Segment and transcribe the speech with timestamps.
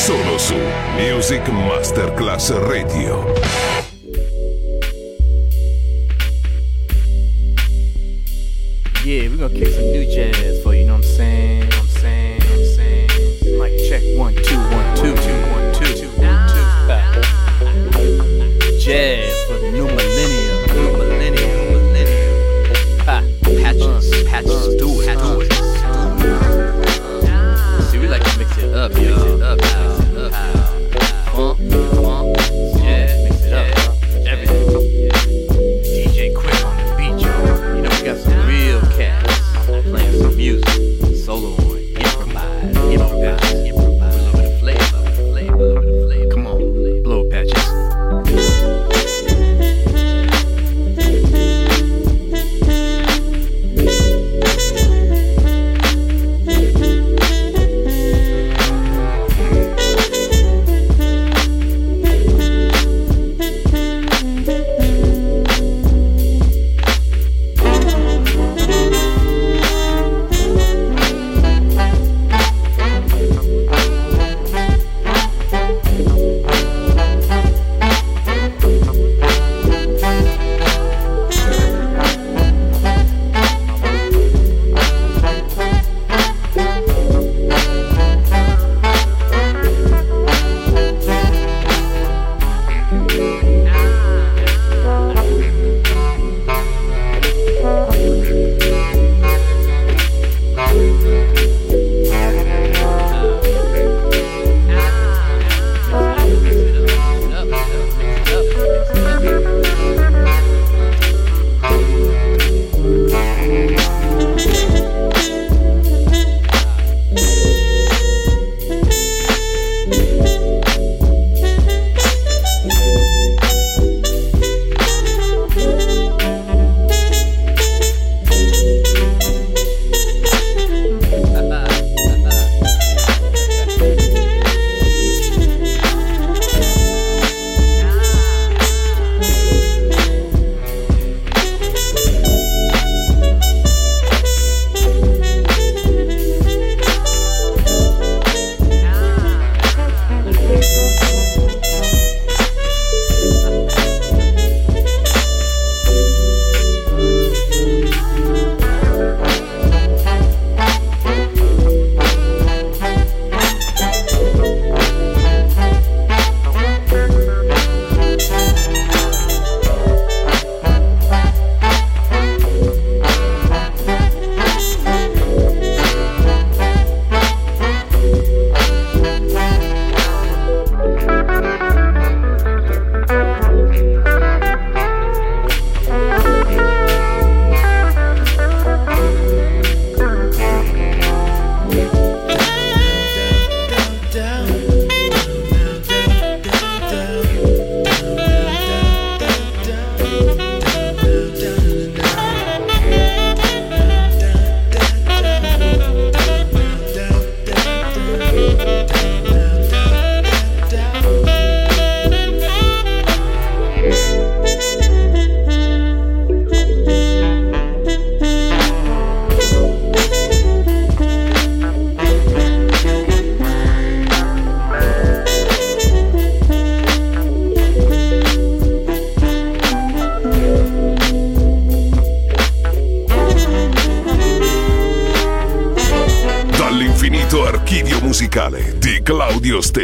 [0.00, 0.54] Solo su
[0.96, 3.34] Music Masterclass Radio.
[9.04, 11.64] Yeah, we're gonna kick some new jazz for you, know what I'm saying?
[11.74, 12.40] I'm saying?
[12.40, 13.08] I'm saying?
[13.58, 16.64] Mic check one, two, one, two, two, one, two, two, one, two.
[16.88, 17.20] Ah.
[18.80, 22.74] Jazz for the new millennium, new millennium, millennium.
[23.04, 23.22] Ha,
[23.62, 25.52] patches, uh, patches, uh, do it, do it.
[27.28, 29.00] Uh, See, we like to mix it up, yo.
[29.00, 29.99] Mix it up, mix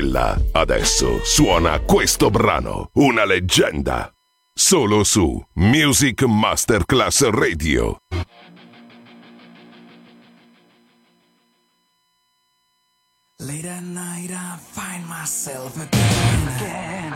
[0.06, 0.40] Stella.
[0.52, 4.10] Adesso suona questo brano, una leggenda.
[4.52, 7.98] Solo su Music Masterclass Radio.
[13.38, 17.12] Late at night, I find myself again,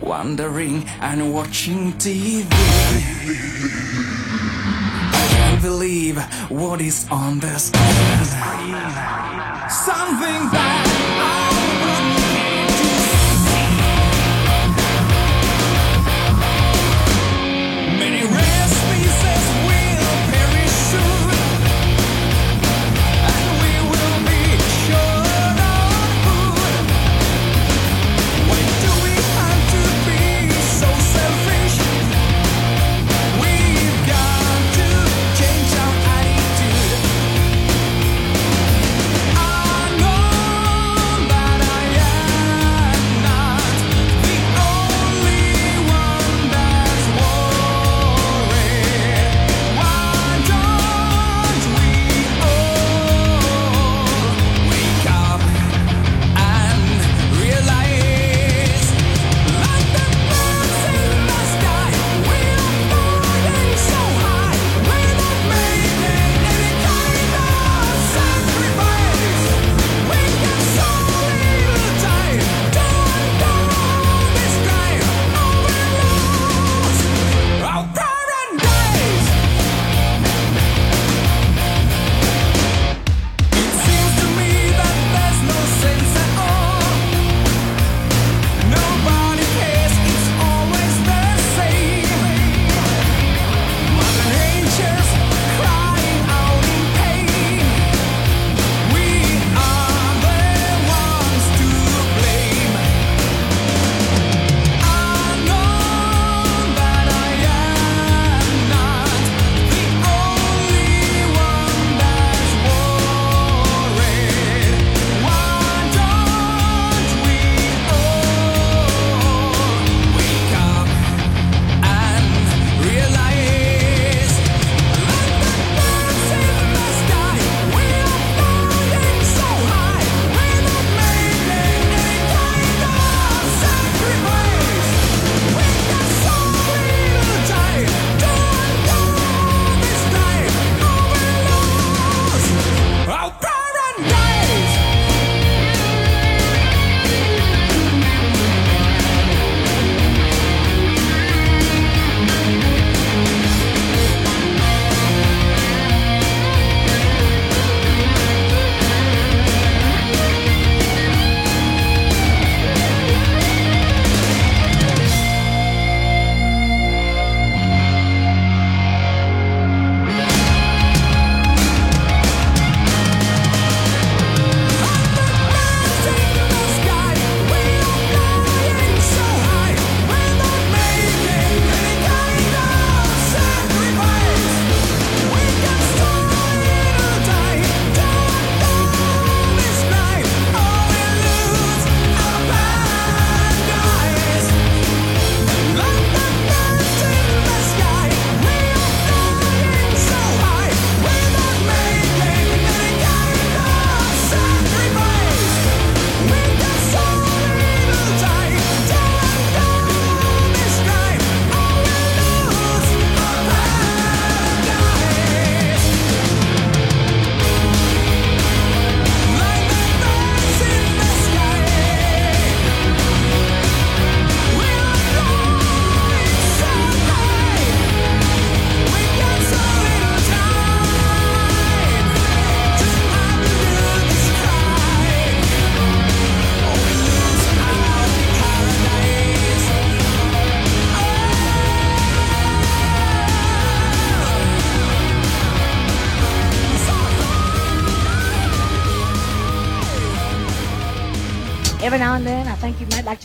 [0.00, 2.46] wandering and watching TV.
[5.12, 8.76] I can't believe what is on the screen.
[9.68, 10.89] Something that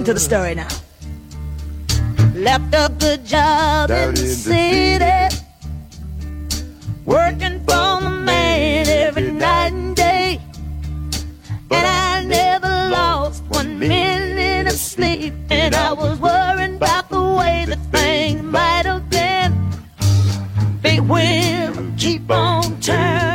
[0.00, 0.68] Listen to the story now.
[2.34, 5.36] Left a good job in the city.
[7.04, 10.40] Working for the man every night and day.
[11.70, 15.34] And I never lost one minute of sleep.
[15.50, 19.52] And I was worrying about the way that things might have been.
[20.80, 23.29] Big wheel keep on turning.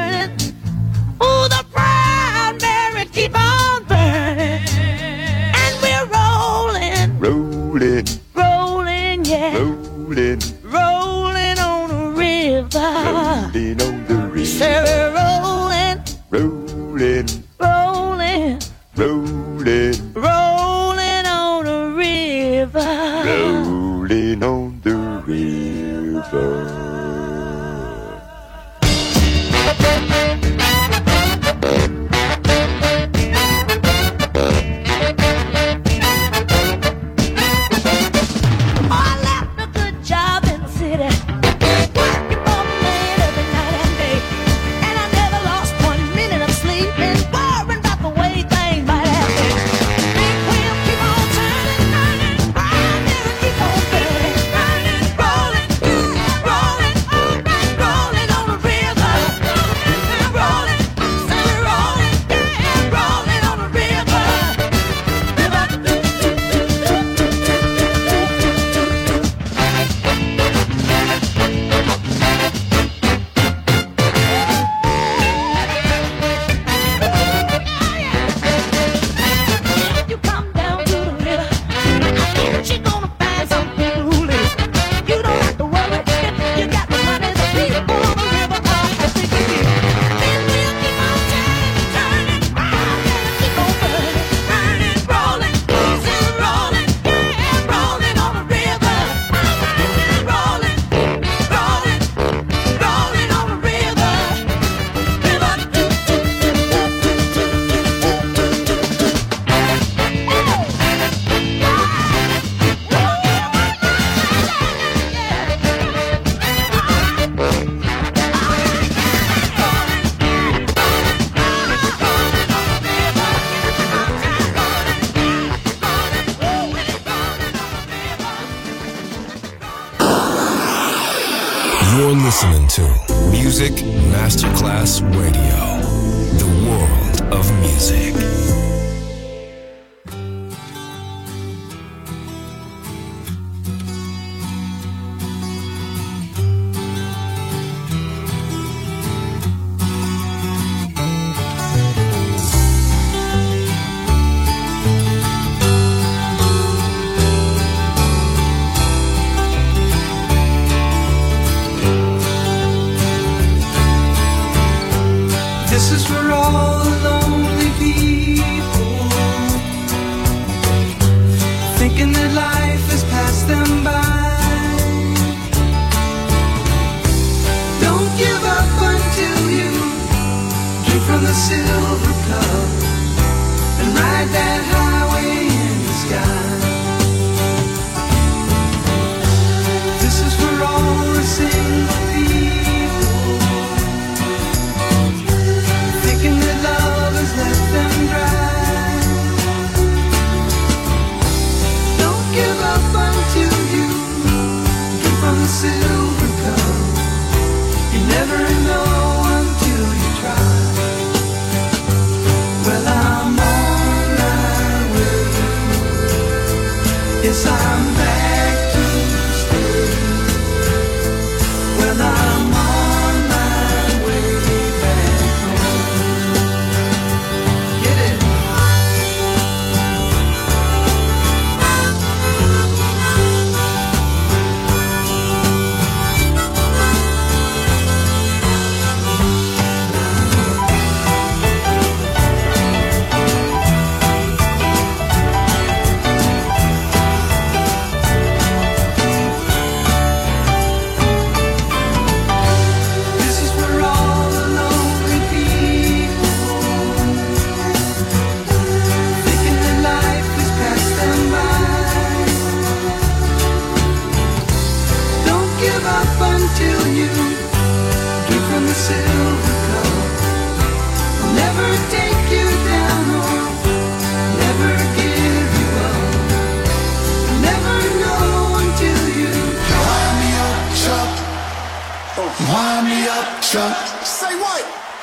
[14.55, 14.84] ser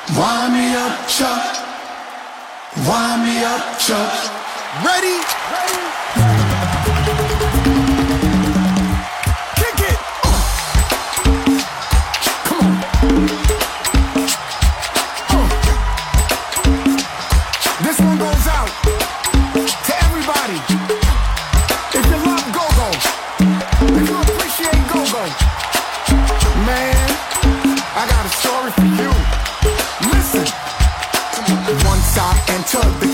[0.09, 1.55] Wind me up, Chuck.
[2.85, 4.11] Wind me up, Chuck.
[4.83, 5.17] Ready?
[5.49, 6.62] Ready?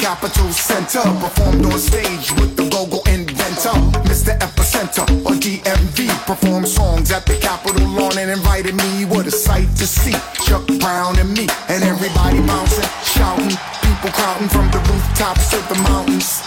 [0.09, 1.03] Capital Center.
[1.21, 3.77] Performed on stage with the go-go inventor,
[4.09, 4.35] Mr.
[4.39, 6.09] Epicenter or DMV.
[6.25, 9.05] Performed songs at the Capitol lawn and invited me.
[9.05, 10.17] What a sight to see.
[10.45, 15.79] Chuck Brown and me, and everybody bouncing, shouting, people crowding from the rooftops to the
[15.83, 16.38] mountains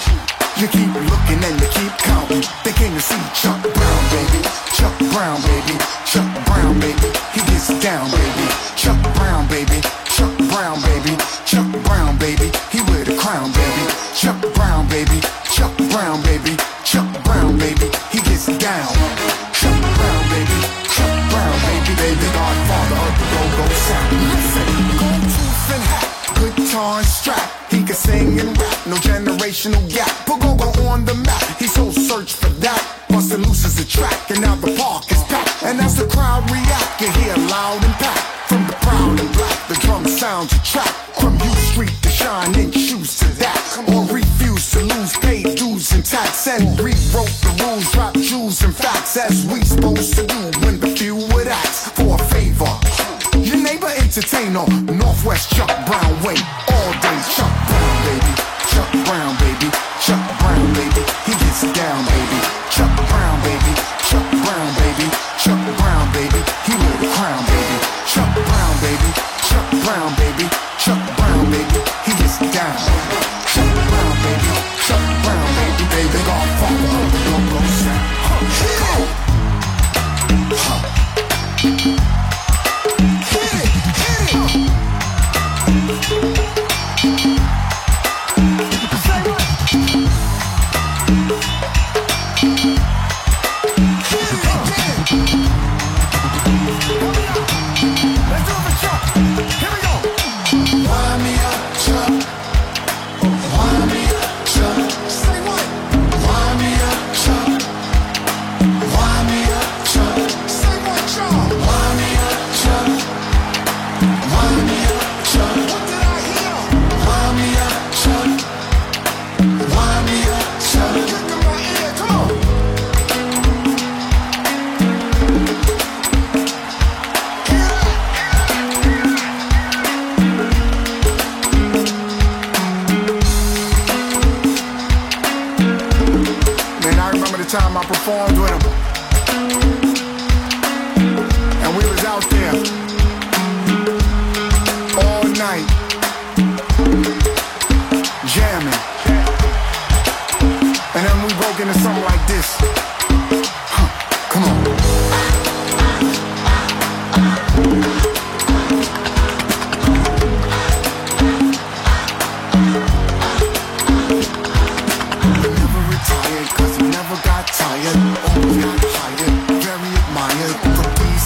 [49.13, 49.72] success we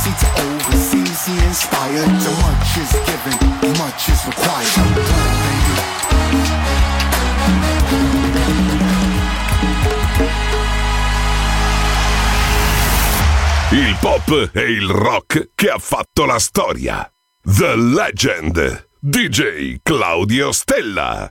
[0.06, 2.20] oversea overseas, he inspired.
[2.20, 3.36] So much is given,
[3.78, 4.96] much is required.
[13.72, 17.10] Il pop e il rock che ha fatto la storia.
[17.42, 18.88] The Legend.
[18.98, 21.30] DJ Claudio Stella.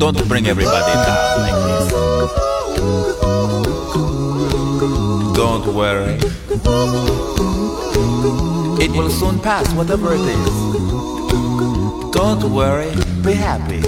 [0.00, 1.92] Don't bring everybody down like this.
[5.36, 6.18] Don't worry.
[8.82, 10.54] It will soon pass, whatever it is.
[12.12, 13.82] Don't worry, be happy.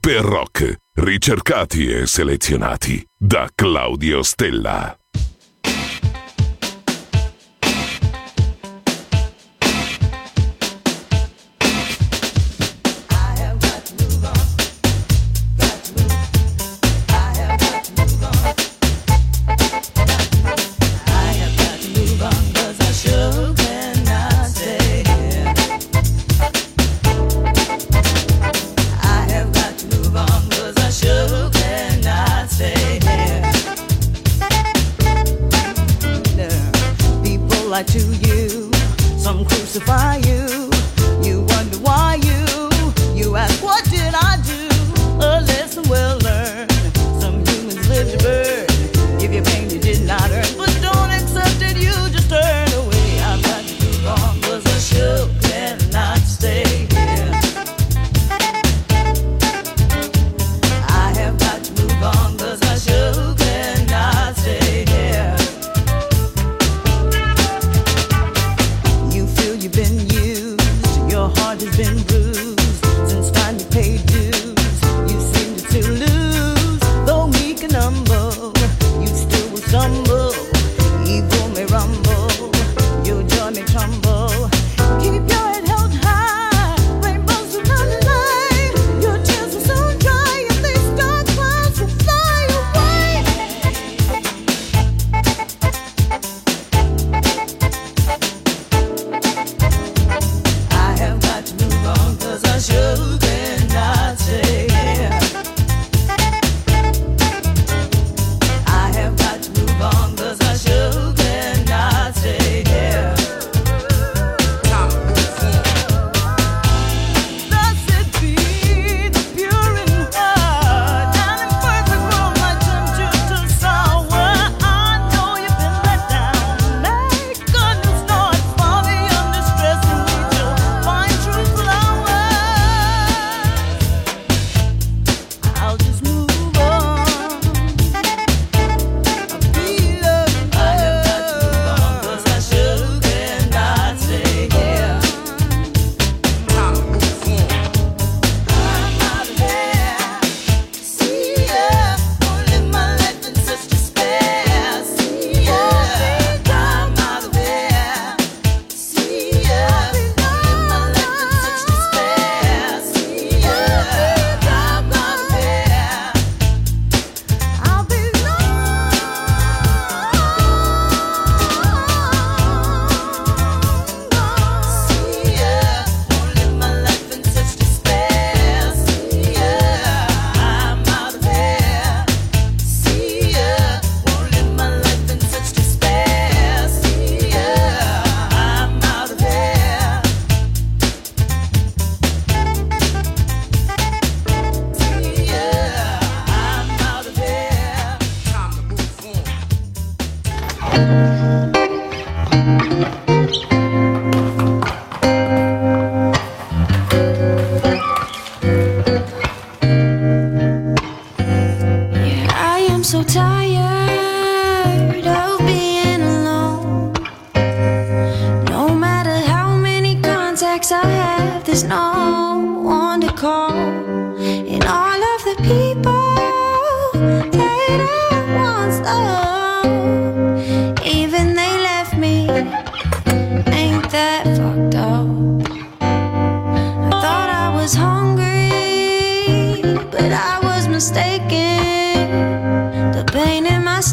[0.00, 4.99] per rock, ricercati e selezionati da Claudio Stella.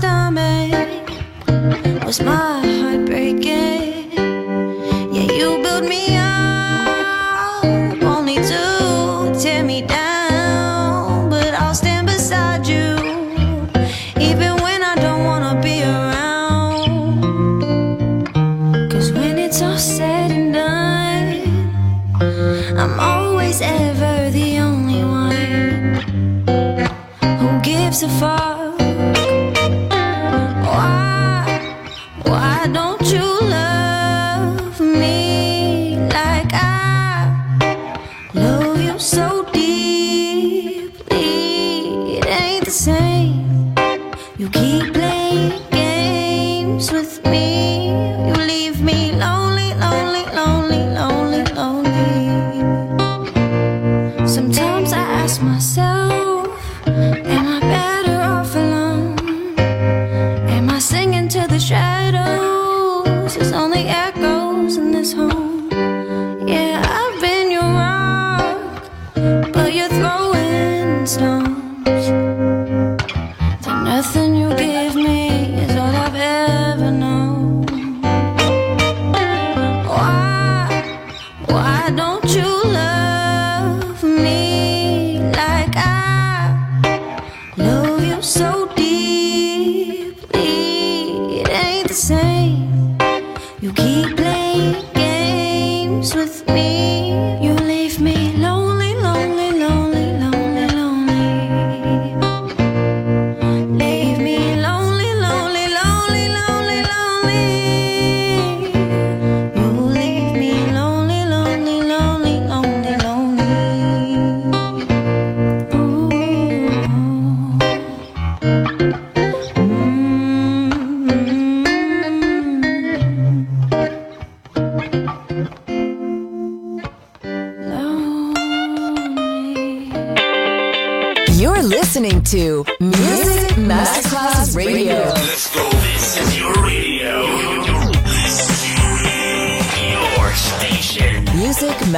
[0.08, 1.10] stomach
[2.06, 3.87] was my heart breaking.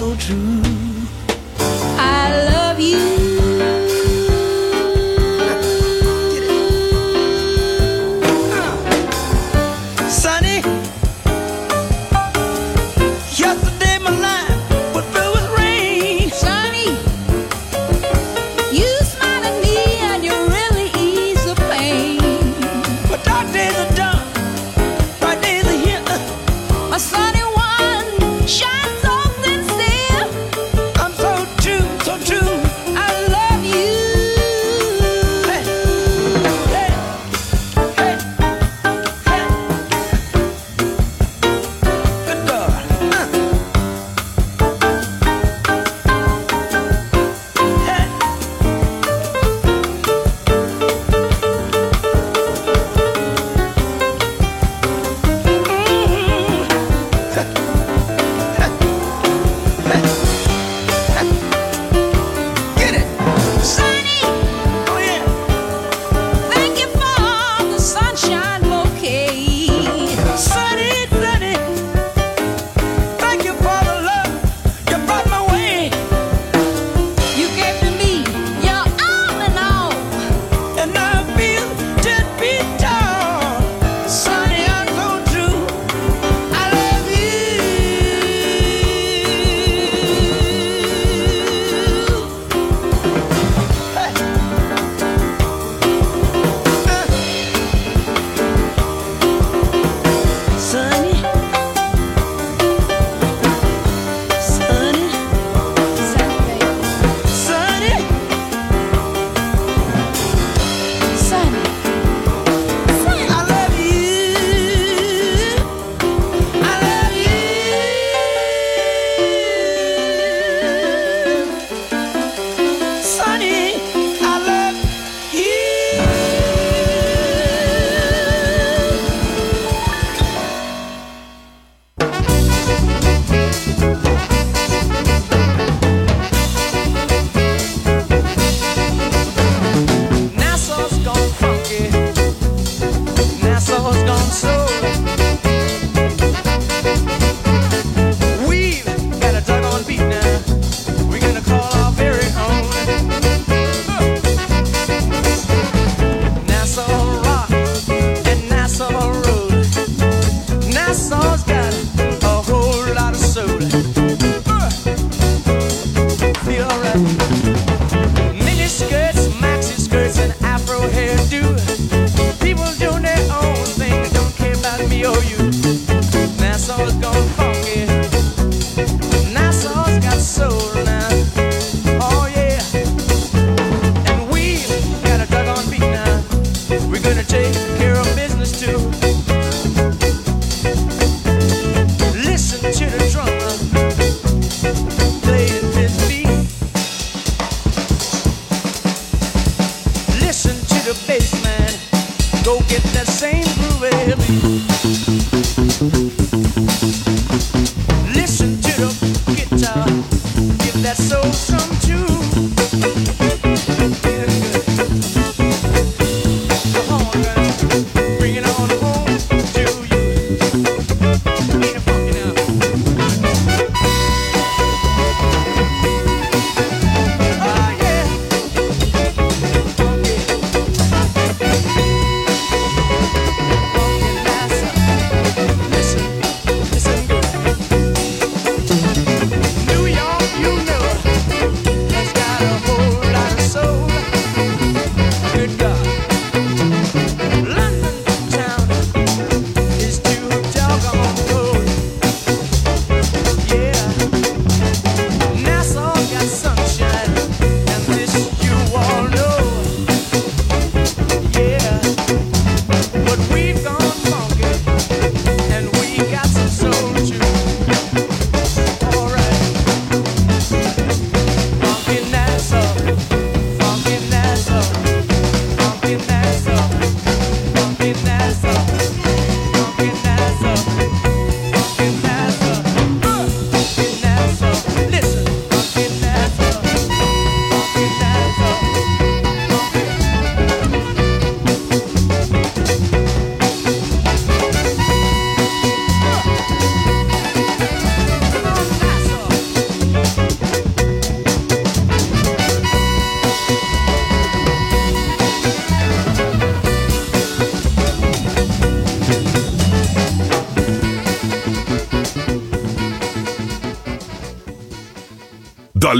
[0.00, 0.53] One so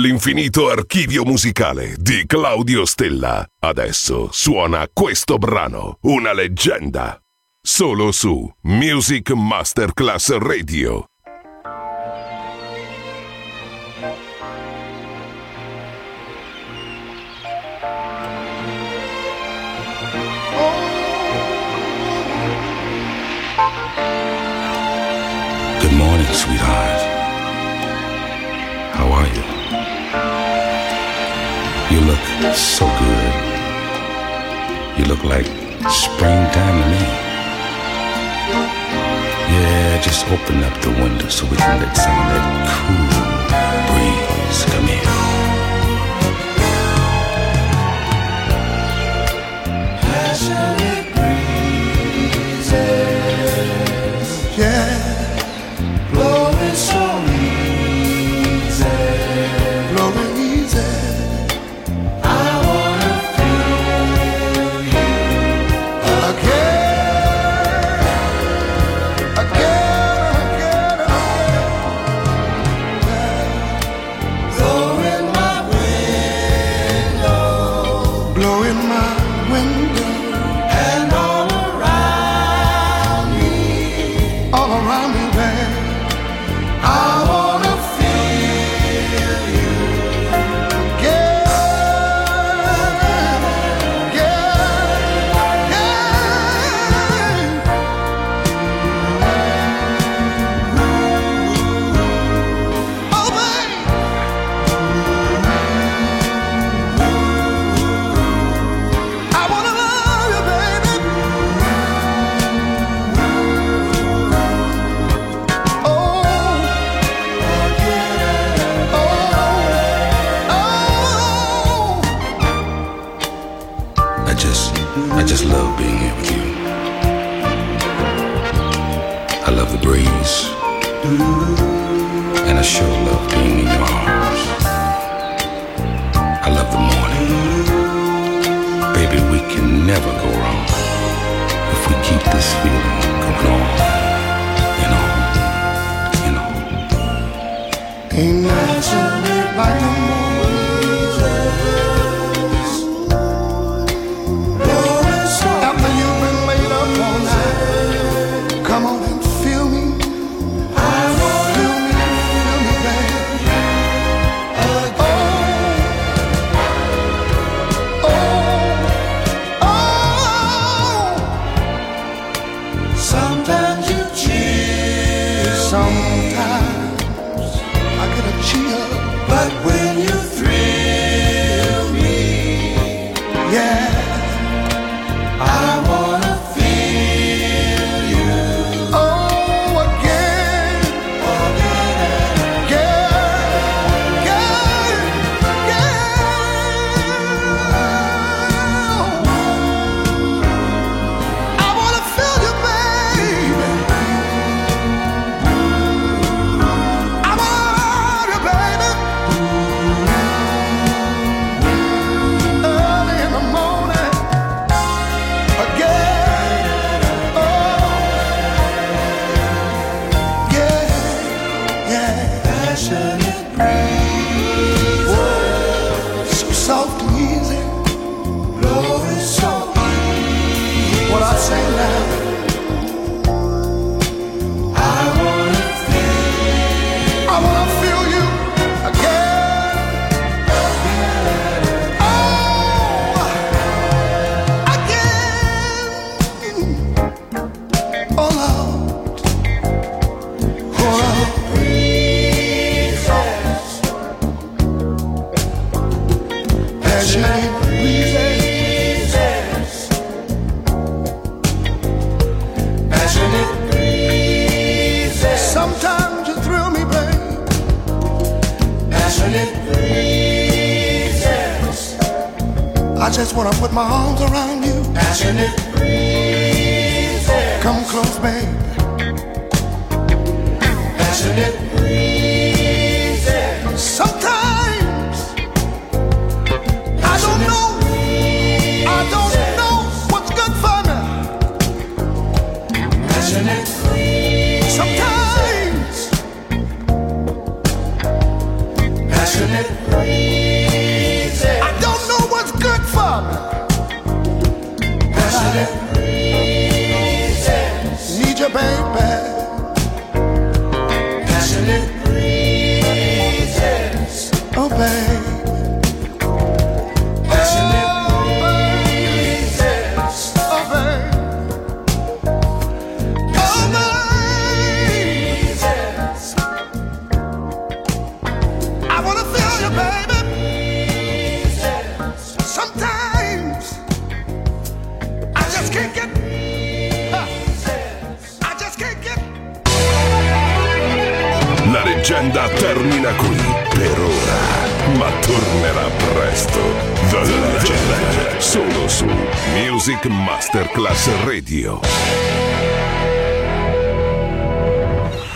[0.04, 3.42] dell'infinito archivio musicale di Claudio Stella.
[3.60, 7.18] Adesso suona questo brano, una leggenda.
[7.58, 11.06] Solo su Music Masterclass Radio.
[25.80, 27.13] Good morning, sweetheart.
[32.54, 33.34] so good.
[34.98, 35.46] You look like
[35.90, 37.04] springtime to me.
[39.52, 44.64] Yeah, just open up the window so we can let some of that cool breeze
[44.64, 45.33] come in.